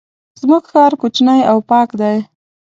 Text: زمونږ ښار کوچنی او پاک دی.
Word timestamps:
زمونږ 0.41 0.63
ښار 0.71 0.93
کوچنی 1.01 1.39
او 1.51 1.57
پاک 1.69 1.89
دی. 1.99 2.17